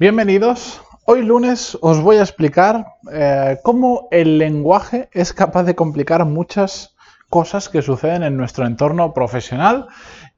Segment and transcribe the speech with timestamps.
[0.00, 0.80] Bienvenidos.
[1.06, 6.94] Hoy lunes os voy a explicar eh, cómo el lenguaje es capaz de complicar muchas
[7.28, 9.88] cosas que suceden en nuestro entorno profesional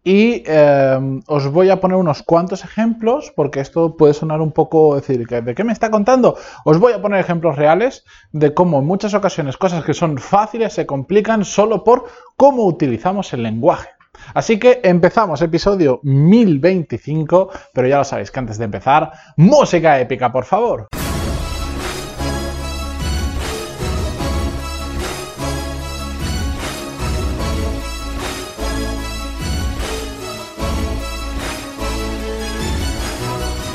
[0.03, 4.95] y eh, os voy a poner unos cuantos ejemplos porque esto puede sonar un poco,
[4.95, 6.39] decir, ¿de qué me está contando?
[6.65, 10.73] Os voy a poner ejemplos reales de cómo en muchas ocasiones cosas que son fáciles
[10.73, 12.07] se complican solo por
[12.39, 13.91] cómo utilizamos el lenguaje.
[14.35, 20.31] Así que empezamos episodio 1025, pero ya lo sabéis que antes de empezar, música épica,
[20.31, 20.89] por favor.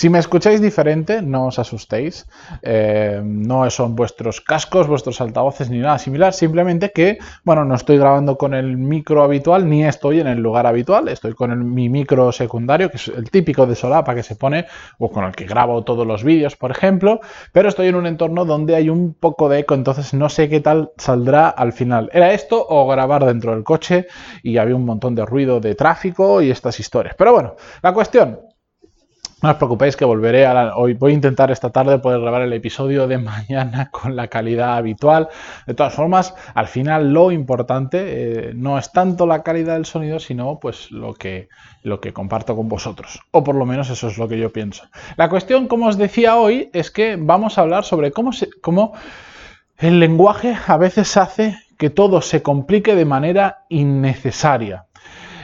[0.00, 2.26] Si me escucháis diferente, no os asustéis.
[2.62, 6.32] Eh, no son vuestros cascos, vuestros altavoces ni nada similar.
[6.32, 10.66] Simplemente que, bueno, no estoy grabando con el micro habitual ni estoy en el lugar
[10.66, 11.08] habitual.
[11.08, 14.64] Estoy con mi micro secundario, que es el típico de solapa que se pone,
[14.96, 17.20] o con el que grabo todos los vídeos, por ejemplo.
[17.52, 20.60] Pero estoy en un entorno donde hay un poco de eco, entonces no sé qué
[20.60, 22.08] tal saldrá al final.
[22.14, 24.06] ¿Era esto o grabar dentro del coche?
[24.42, 27.14] Y había un montón de ruido de tráfico y estas historias.
[27.18, 28.38] Pero bueno, la cuestión
[29.42, 30.76] no os preocupéis que volveré a la...
[30.76, 34.76] Hoy voy a intentar esta tarde poder grabar el episodio de mañana con la calidad
[34.76, 35.28] habitual.
[35.66, 40.18] De todas formas, al final lo importante eh, no es tanto la calidad del sonido,
[40.18, 41.48] sino pues lo que,
[41.82, 43.20] lo que comparto con vosotros.
[43.30, 44.84] O por lo menos eso es lo que yo pienso.
[45.16, 48.92] La cuestión, como os decía hoy, es que vamos a hablar sobre cómo, se, cómo
[49.78, 54.84] el lenguaje a veces hace que todo se complique de manera innecesaria.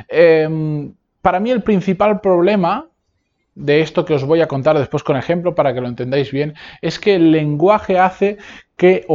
[0.09, 2.91] Eh, para mí el principal problema
[3.57, 6.55] de esto que os voy a contar después con ejemplo para que lo entendáis bien,
[6.83, 8.37] es que el lenguaje hace
[8.77, 9.07] que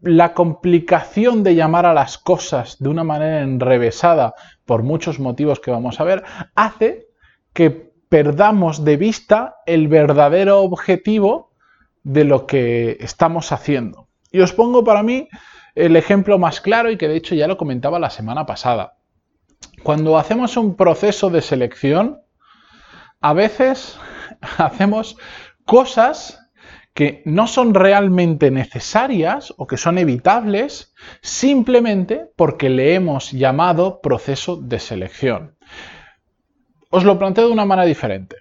[0.00, 5.70] la complicación de llamar a las cosas de una manera enrevesada por muchos motivos que
[5.70, 7.08] vamos a ver, hace
[7.52, 11.52] que perdamos de vista el verdadero objetivo
[12.02, 14.08] de lo que estamos haciendo.
[14.32, 15.28] Y os pongo para mí
[15.74, 18.96] el ejemplo más claro y que de hecho ya lo comentaba la semana pasada.
[19.82, 22.22] Cuando hacemos un proceso de selección,
[23.20, 23.98] a veces
[24.58, 25.16] hacemos
[25.64, 26.40] cosas
[26.96, 34.56] que no son realmente necesarias o que son evitables simplemente porque le hemos llamado proceso
[34.56, 35.56] de selección.
[36.88, 38.36] Os lo planteo de una manera diferente.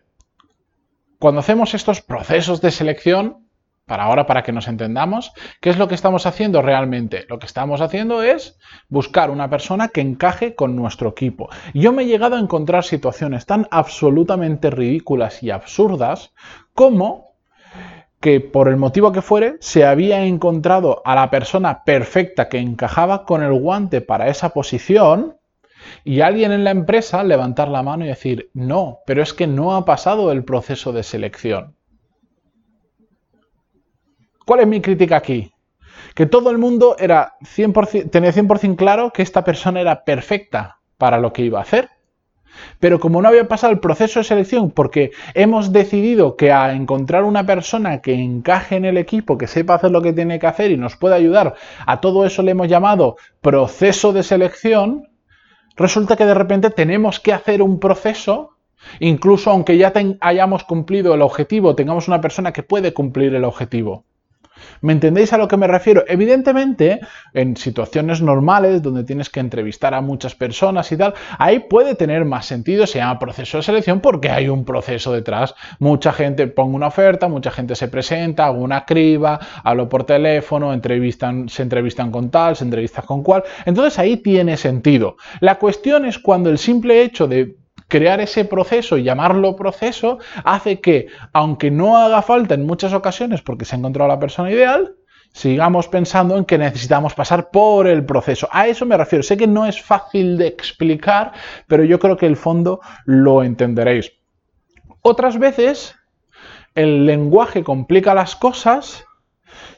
[1.20, 3.45] Cuando hacemos estos procesos de selección,
[3.86, 5.32] para ahora, para que nos entendamos,
[5.62, 7.26] ¿qué es lo que estamos haciendo realmente?
[7.30, 8.58] Lo que estamos haciendo es
[8.90, 11.50] buscar una persona que encaje con nuestro equipo.
[11.74, 16.34] Yo me he llegado a encontrar situaciones tan absolutamente ridículas y absurdas
[16.74, 17.36] como
[18.20, 23.24] que por el motivo que fuere se había encontrado a la persona perfecta que encajaba
[23.24, 25.38] con el guante para esa posición
[26.04, 29.76] y alguien en la empresa levantar la mano y decir, no, pero es que no
[29.76, 31.76] ha pasado el proceso de selección.
[34.46, 35.52] ¿Cuál es mi crítica aquí?
[36.14, 41.20] Que todo el mundo era 100%, tenía 100% claro que esta persona era perfecta para
[41.20, 41.90] lo que iba a hacer.
[42.80, 47.24] Pero como no había pasado el proceso de selección, porque hemos decidido que a encontrar
[47.24, 50.72] una persona que encaje en el equipo, que sepa hacer lo que tiene que hacer
[50.72, 51.56] y nos pueda ayudar,
[51.86, 55.10] a todo eso le hemos llamado proceso de selección,
[55.76, 58.52] resulta que de repente tenemos que hacer un proceso,
[59.00, 59.92] incluso aunque ya
[60.22, 64.06] hayamos cumplido el objetivo, tengamos una persona que puede cumplir el objetivo.
[64.82, 66.04] ¿Me entendéis a lo que me refiero?
[66.08, 67.00] Evidentemente,
[67.34, 72.26] en situaciones normales donde tienes que entrevistar a muchas personas y tal, ahí puede tener
[72.26, 75.56] más sentido, se llama proceso de selección porque hay un proceso detrás.
[75.80, 80.74] Mucha gente pone una oferta, mucha gente se presenta, hago una criba, hablo por teléfono,
[80.74, 83.44] entrevistan, se entrevistan con tal, se entrevistan con cual.
[83.66, 85.18] Entonces ahí tiene sentido.
[85.40, 87.56] La cuestión es cuando el simple hecho de
[87.96, 93.42] crear ese proceso y llamarlo proceso hace que, aunque no haga falta en muchas ocasiones
[93.42, 94.96] porque se ha encontrado la persona ideal,
[95.32, 98.50] sigamos pensando en que necesitamos pasar por el proceso.
[98.52, 99.24] A eso me refiero.
[99.24, 101.32] Sé que no es fácil de explicar,
[101.68, 104.12] pero yo creo que el fondo lo entenderéis.
[105.02, 105.96] Otras veces
[106.74, 109.06] el lenguaje complica las cosas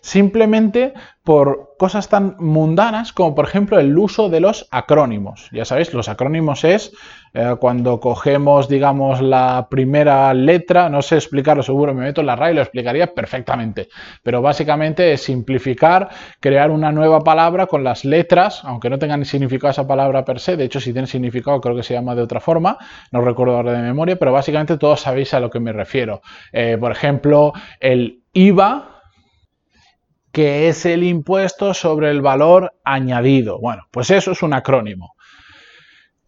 [0.08, 5.50] simplemente por cosas tan mundanas como por ejemplo el uso de los acrónimos.
[5.52, 6.94] Ya sabéis, los acrónimos es
[7.34, 12.38] eh, cuando cogemos, digamos, la primera letra, no sé explicarlo, seguro me meto en la
[12.38, 13.90] RAI y lo explicaría perfectamente,
[14.24, 16.08] pero básicamente es simplificar,
[16.40, 20.56] crear una nueva palabra con las letras, aunque no tengan significado esa palabra per se,
[20.56, 22.78] de hecho si tiene significado creo que se llama de otra forma,
[23.12, 26.22] no recuerdo ahora de memoria, pero básicamente todos sabéis a lo que me refiero.
[26.54, 27.52] Eh, por ejemplo,
[27.82, 28.97] el IVA
[30.32, 33.60] que es el impuesto sobre el valor añadido.
[33.60, 35.14] Bueno, pues eso es un acrónimo.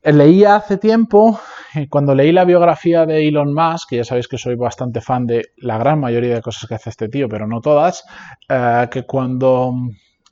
[0.01, 1.39] Leía hace tiempo,
[1.75, 5.25] eh, cuando leí la biografía de Elon Musk, que ya sabéis que soy bastante fan
[5.25, 8.05] de la gran mayoría de cosas que hace este tío, pero no todas,
[8.47, 9.73] eh, que cuando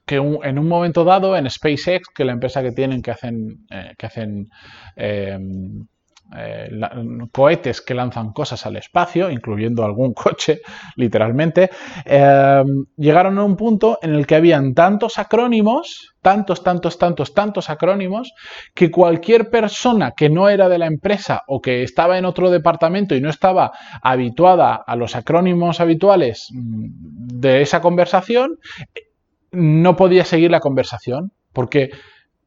[0.05, 3.93] que en un momento dado en SpaceX, que la empresa que tienen que hacen, eh,
[3.97, 4.47] que hacen
[7.31, 10.61] cohetes que lanzan cosas al espacio, incluyendo algún coche,
[10.95, 11.69] literalmente,
[12.05, 12.63] eh,
[12.97, 18.33] llegaron a un punto en el que habían tantos acrónimos, tantos, tantos, tantos, tantos acrónimos,
[18.73, 23.15] que cualquier persona que no era de la empresa o que estaba en otro departamento
[23.15, 23.71] y no estaba
[24.01, 26.89] habituada a los acrónimos habituales mm,
[27.39, 28.57] de esa conversación,
[29.51, 31.89] no podía seguir la conversación, porque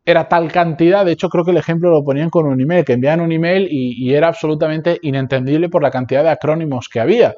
[0.05, 2.95] era tal cantidad, de hecho creo que el ejemplo lo ponían con un email, que
[2.95, 7.35] enviaban un email y, era absolutamente inentendible por la cantidad de acrónimos que había.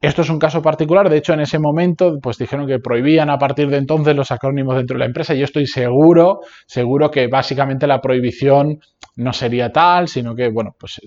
[0.00, 3.38] Esto es un caso particular, de hecho en ese momento pues dijeron que prohibían a
[3.38, 7.26] partir de entonces los acrónimos dentro de la empresa y yo estoy seguro, seguro que
[7.26, 8.78] básicamente la prohibición
[9.20, 11.00] no sería tal, sino que, bueno, pues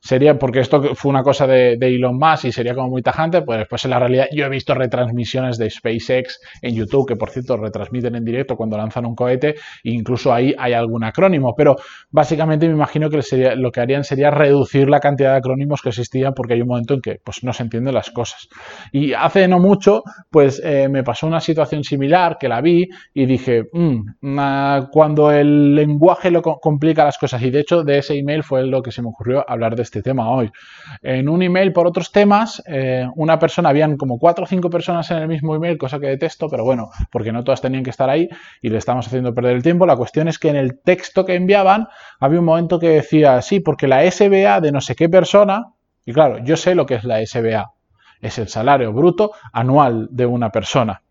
[0.00, 3.60] sería, porque esto fue una cosa de, Elon Musk y sería como muy tajante, pues
[3.60, 7.56] después en la realidad yo he visto retransmisiones de SpaceX en YouTube, que por cierto
[7.56, 11.76] retransmiten en directo cuando lanzan un cohete, e incluso ahí hay algún acrónimo, pero
[12.10, 15.90] básicamente me imagino que sería, lo que harían sería reducir la cantidad de acrónimos que
[15.90, 18.48] existían porque hay un momento en que pues no se entienden las cosas.
[18.90, 23.26] Y hace no mucho, pues eh, me pasó una situación similar que la vi y
[23.26, 24.38] dije, mm,
[24.90, 28.82] cuando el lenguaje lo complica las cosas y de hecho de ese email fue lo
[28.82, 30.50] que se me ocurrió hablar de este tema hoy.
[31.02, 35.10] En un email por otros temas, eh, una persona, habían como cuatro o cinco personas
[35.10, 38.10] en el mismo email, cosa que detesto, pero bueno, porque no todas tenían que estar
[38.10, 38.28] ahí
[38.62, 39.86] y le estamos haciendo perder el tiempo.
[39.86, 41.88] La cuestión es que en el texto que enviaban
[42.20, 45.72] había un momento que decía, sí, porque la SBA de no sé qué persona,
[46.04, 47.72] y claro, yo sé lo que es la SBA,
[48.20, 51.02] es el salario bruto anual de una persona.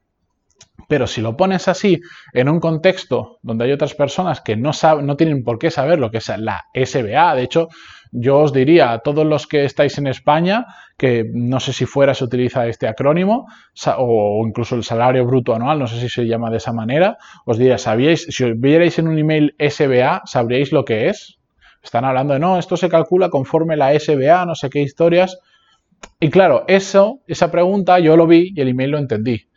[0.87, 2.01] Pero si lo pones así
[2.33, 5.99] en un contexto donde hay otras personas que no, saben, no tienen por qué saber
[5.99, 7.69] lo que es la SBA, de hecho,
[8.11, 10.65] yo os diría a todos los que estáis en España,
[10.97, 13.47] que no sé si fuera se utiliza este acrónimo,
[13.97, 17.57] o incluso el salario bruto anual, no sé si se llama de esa manera, os
[17.57, 21.39] diría, ¿sabíais, si os vierais en un email SBA, ¿sabríais lo que es?
[21.81, 25.39] Están hablando de, no, esto se calcula conforme la SBA, no sé qué historias.
[26.19, 29.47] Y claro, eso, esa pregunta yo lo vi y el email lo entendí.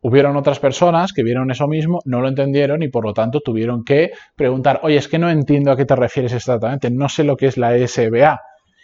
[0.00, 3.84] Hubieron otras personas que vieron eso mismo, no lo entendieron y por lo tanto tuvieron
[3.84, 7.36] que preguntar, oye, es que no entiendo a qué te refieres exactamente, no sé lo
[7.36, 8.40] que es la SBA.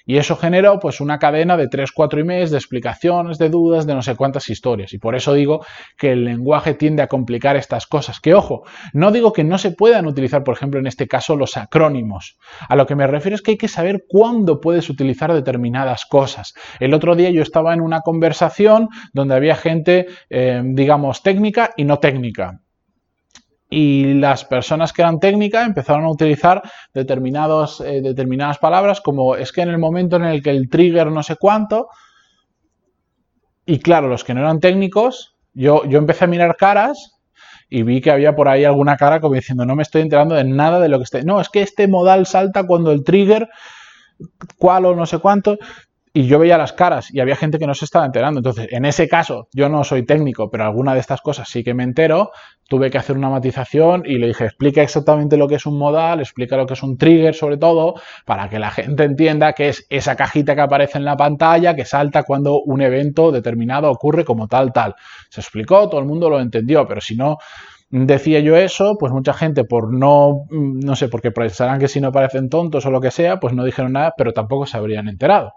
[0.07, 3.95] Y eso generó pues una cadena de 3, 4 emails de explicaciones, de dudas, de
[3.95, 4.93] no sé cuántas historias.
[4.93, 5.65] Y por eso digo
[5.97, 8.21] que el lenguaje tiende a complicar estas cosas.
[8.21, 11.57] Que ojo, no digo que no se puedan utilizar, por ejemplo, en este caso los
[11.57, 12.37] acrónimos.
[12.69, 16.55] A lo que me refiero es que hay que saber cuándo puedes utilizar determinadas cosas.
[16.81, 21.85] El otro día yo estaba en una conversación donde había gente, eh, digamos, técnica y
[21.85, 22.64] no técnica
[23.75, 26.63] y las personas que eran técnicas empezaron a utilizar
[26.93, 31.11] determinados, eh, determinadas palabras como es que en el momento en el que el trigger
[31.11, 31.89] no sé cuánto,
[33.67, 37.19] y claro, los que no eran técnicos, yo, yo empecé a mirar caras
[37.69, 40.45] y vi que había por ahí alguna cara como diciendo no me estoy enterando de
[40.45, 41.25] nada de lo que esté.
[41.25, 43.49] No, es que este modal salta cuando el trigger,
[44.57, 45.59] cuál o no sé cuánto
[46.17, 48.39] y yo veía las caras y había gente que no se estaba enterando.
[48.39, 51.75] Entonces, en ese caso, yo no soy técnico, pero alguna de estas cosas sí que
[51.75, 52.31] me entero.
[52.69, 56.21] Tuve que hacer una matización y le dije, explica exactamente lo que es un modal,
[56.21, 57.95] explica lo que es un trigger sobre todo,
[58.25, 61.85] para que la gente entienda que es esa cajita que aparece en la pantalla que
[61.85, 64.95] salta cuando un evento determinado ocurre como tal, tal.
[65.29, 67.37] Se explicó, todo el mundo lo entendió, pero si no
[67.91, 72.13] decía yo eso, pues mucha gente por no, no sé, porque pensarán que si no
[72.13, 75.53] parecen tontos o lo que sea, pues no dijeron nada, pero tampoco se habrían enterado.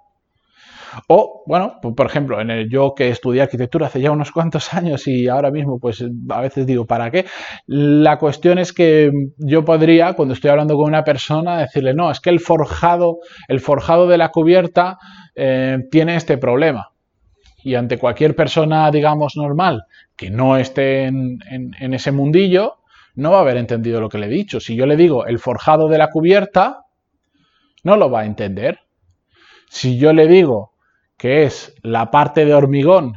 [1.07, 4.73] O, bueno, pues, por ejemplo, en el yo que estudié arquitectura hace ya unos cuantos
[4.73, 7.25] años y ahora mismo, pues a veces digo, ¿para qué?
[7.65, 12.19] La cuestión es que yo podría, cuando estoy hablando con una persona, decirle, no, es
[12.19, 14.97] que el forjado, el forjado de la cubierta
[15.35, 16.91] eh, tiene este problema.
[17.63, 19.83] Y ante cualquier persona, digamos, normal,
[20.15, 22.77] que no esté en, en ese mundillo,
[23.15, 24.59] no va a haber entendido lo que le he dicho.
[24.59, 26.85] Si yo le digo el forjado de la cubierta,
[27.83, 28.79] no lo va a entender.
[29.69, 30.76] Si yo le digo
[31.17, 33.13] que es la parte de hormigón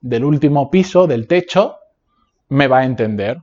[0.00, 1.76] del último piso, del techo,
[2.48, 3.38] me va a entender.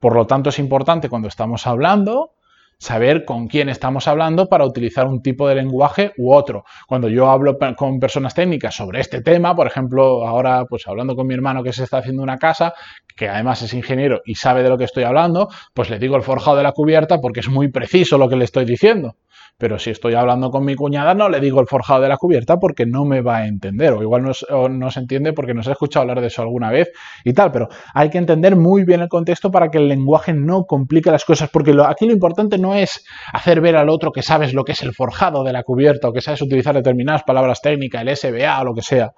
[0.00, 2.32] Por lo tanto, es importante cuando estamos hablando
[2.78, 6.64] saber con quién estamos hablando para utilizar un tipo de lenguaje u otro.
[6.86, 11.26] Cuando yo hablo con personas técnicas sobre este tema, por ejemplo, ahora pues hablando con
[11.26, 12.74] mi hermano que se está haciendo una casa,
[13.16, 16.22] que además es ingeniero y sabe de lo que estoy hablando, pues le digo el
[16.22, 19.16] forjado de la cubierta porque es muy preciso lo que le estoy diciendo.
[19.58, 22.58] Pero si estoy hablando con mi cuñada, no le digo el forjado de la cubierta
[22.58, 23.94] porque no me va a entender.
[23.94, 26.90] O igual no, se entiende porque nos ha escuchado hablar de eso alguna vez
[27.24, 27.52] y tal.
[27.52, 31.24] Pero hay que entender muy bien el contexto para que el lenguaje no complique las
[31.24, 31.48] cosas.
[31.48, 34.82] Porque aquí lo importante no es hacer ver al otro que sabes lo que es
[34.82, 38.64] el forjado de la cubierta o que sabes utilizar determinadas palabras técnicas, el SBA o
[38.64, 39.12] lo que sea.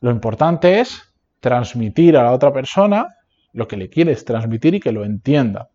[0.00, 3.08] Lo importante es transmitir a la otra persona
[3.52, 5.68] lo que le quieres transmitir y que lo entienda.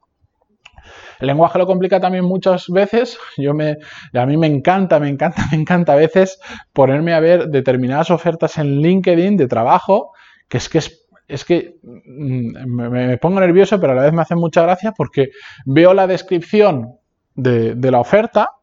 [1.19, 3.17] El lenguaje lo complica también muchas veces.
[3.37, 3.77] Yo me,
[4.13, 6.39] a mí me encanta, me encanta, me encanta a veces
[6.73, 10.11] ponerme a ver determinadas ofertas en LinkedIn de trabajo,
[10.47, 10.81] que es que
[11.27, 15.29] es que mm, me, pongo nervioso, pero a la vez me hace mucha gracia porque
[15.65, 16.99] veo la descripción
[17.35, 18.56] de, de la oferta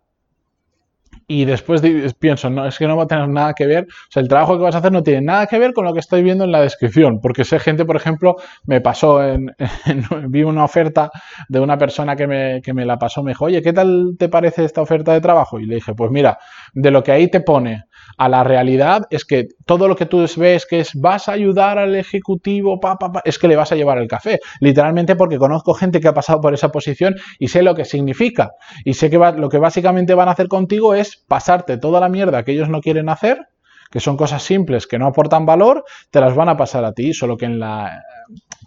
[1.27, 1.83] y después
[2.19, 4.57] pienso, no, es que no va a tener nada que ver, o sea, el trabajo
[4.57, 6.53] que vas a hacer no tiene nada que ver con lo que estoy viendo en
[6.53, 9.55] la descripción, porque sé gente, por ejemplo, me pasó, en,
[10.29, 11.11] vi una oferta
[11.49, 14.29] de una persona que me, que me la pasó, me dijo, oye, ¿qué tal te
[14.29, 15.59] parece esta oferta de trabajo?
[15.59, 16.39] Y le dije, pues mira,
[16.73, 17.85] de lo que ahí te pone
[18.17, 21.79] a la realidad es que todo lo que tú ves que es vas a ayudar
[21.79, 24.41] al ejecutivo, pa, pa, es que le vas a llevar el café.
[24.61, 28.53] Literalmente porque conozco gente que ha pasado por esa posición y sé lo que significa.
[28.85, 32.45] Y sé que lo que básicamente van a hacer contigo es pasarte toda la mierda
[32.45, 33.39] que ellos no quieren hacer
[33.91, 37.15] que son cosas simples que no aportan valor, te las van a pasar a ti,
[37.15, 38.03] solo que en la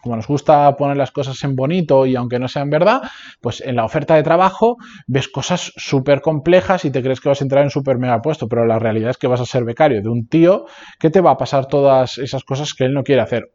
[0.07, 3.01] como nos gusta poner las cosas en bonito y aunque no sean verdad,
[3.41, 7.41] pues en la oferta de trabajo ves cosas súper complejas y te crees que vas
[7.41, 10.01] a entrar en súper mega puesto, pero la realidad es que vas a ser becario
[10.01, 10.65] de un tío
[10.97, 13.51] que te va a pasar todas esas cosas que él no quiere hacer.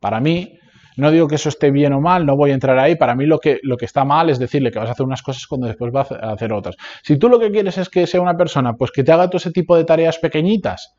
[0.00, 0.58] Para mí,
[0.96, 2.96] no digo que eso esté bien o mal, no voy a entrar ahí.
[2.96, 5.20] Para mí lo que, lo que está mal es decirle que vas a hacer unas
[5.20, 6.76] cosas cuando después vas a hacer otras.
[7.02, 9.36] Si tú lo que quieres es que sea una persona, pues que te haga todo
[9.36, 10.94] ese tipo de tareas pequeñitas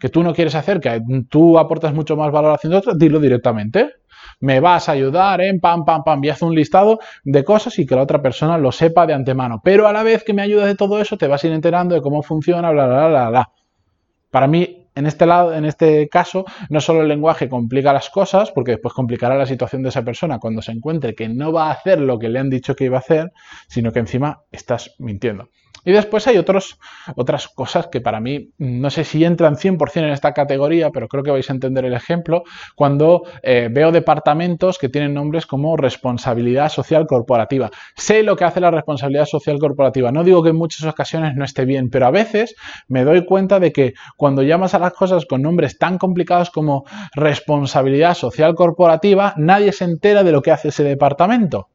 [0.00, 3.90] que tú no quieres hacer, que tú aportas mucho más valor haciendo otras, dilo directamente.
[4.40, 7.86] Me vas a ayudar en pam, pam, pam, y haz un listado de cosas y
[7.86, 9.60] que la otra persona lo sepa de antemano.
[9.62, 11.94] Pero a la vez que me ayudas de todo eso, te vas a ir enterando
[11.94, 13.50] de cómo funciona, bla, bla, bla, bla.
[14.30, 18.50] Para mí, en este lado, en este caso, no solo el lenguaje complica las cosas,
[18.50, 21.72] porque después complicará la situación de esa persona cuando se encuentre que no va a
[21.72, 23.32] hacer lo que le han dicho que iba a hacer,
[23.68, 25.50] sino que encima estás mintiendo.
[25.84, 26.78] Y después hay otros,
[27.16, 31.22] otras cosas que para mí no sé si entran 100% en esta categoría, pero creo
[31.22, 32.42] que vais a entender el ejemplo,
[32.76, 37.70] cuando eh, veo departamentos que tienen nombres como responsabilidad social corporativa.
[37.96, 40.12] Sé lo que hace la responsabilidad social corporativa.
[40.12, 42.54] No digo que en muchas ocasiones no esté bien, pero a veces
[42.88, 46.84] me doy cuenta de que cuando llamas a las cosas con nombres tan complicados como
[47.14, 51.69] responsabilidad social corporativa, nadie se entera de lo que hace ese departamento.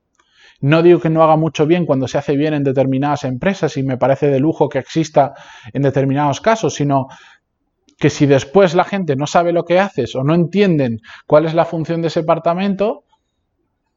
[0.61, 3.83] No digo que no haga mucho bien cuando se hace bien en determinadas empresas y
[3.83, 5.33] me parece de lujo que exista
[5.73, 7.07] en determinados casos, sino
[7.97, 11.53] que si después la gente no sabe lo que haces o no entienden cuál es
[11.53, 13.04] la función de ese departamento,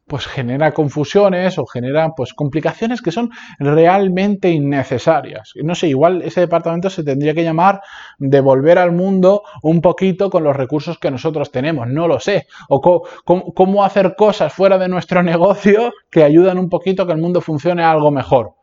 [0.09, 5.53] pues genera confusiones o genera pues complicaciones que son realmente innecesarias.
[5.63, 7.81] No sé, igual ese departamento se tendría que llamar
[8.19, 12.47] devolver al mundo un poquito con los recursos que nosotros tenemos, no lo sé.
[12.69, 17.21] O cómo hacer cosas fuera de nuestro negocio que ayudan un poquito a que el
[17.21, 18.58] mundo funcione algo mejor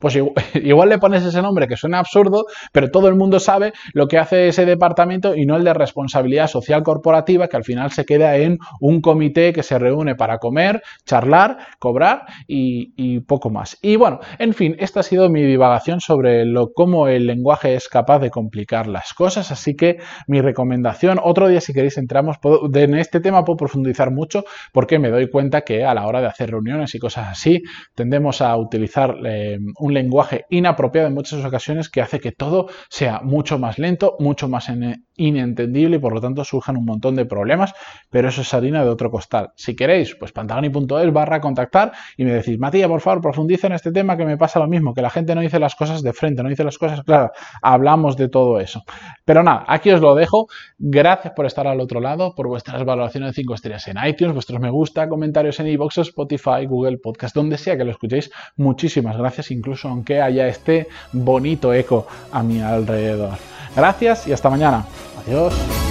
[0.00, 0.16] pues
[0.54, 4.18] igual le pones ese nombre que suena absurdo, pero todo el mundo sabe lo que
[4.18, 8.36] hace ese departamento y no el de responsabilidad social corporativa, que al final se queda
[8.36, 13.76] en un comité que se reúne para comer, charlar, cobrar y, poco más.
[13.82, 17.88] Y bueno, en fin, esta ha sido mi divagación sobre lo, cómo el lenguaje es
[17.88, 22.38] capaz de complicar las cosas, así que mi recomendación, otro día si queréis entramos,
[22.72, 26.28] en este tema puedo profundizar mucho porque me doy cuenta que a la hora de
[26.28, 27.62] hacer reuniones y cosas así,
[27.94, 33.20] tendemos a utilizar eh, un lenguaje inapropiado en muchas ocasiones que hace que todo sea
[33.22, 34.68] mucho más lento, mucho más
[35.20, 37.74] inentendible y por lo tanto surjan un montón de problemas,
[38.10, 39.50] pero eso es harina de otro costal.
[39.54, 43.92] Si queréis, pues pantaloni.es barra contactar y me decís, Matías, por favor, profundiza en este
[43.92, 46.42] tema que me pasa lo mismo, que la gente no dice las cosas de frente,
[46.42, 47.30] no dice las cosas claras,
[47.62, 48.82] hablamos de todo eso.
[49.24, 50.48] Pero nada, aquí os lo dejo.
[50.78, 54.58] Gracias por estar al otro lado, por vuestras valoraciones de 5 estrellas en iTunes, vuestros
[54.60, 58.30] me gusta, comentarios en iVoox, Spotify, Google Podcast, donde sea que lo escuchéis.
[58.56, 63.36] Muchísimas gracias, incluso aunque haya este bonito eco a mi alrededor.
[63.76, 64.84] Gracias y hasta mañana.
[65.26, 65.89] 有。